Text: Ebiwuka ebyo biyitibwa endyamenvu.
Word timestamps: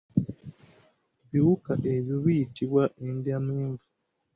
Ebiwuka 1.25 1.73
ebyo 1.95 2.15
biyitibwa 2.23 2.83
endyamenvu. 3.07 3.85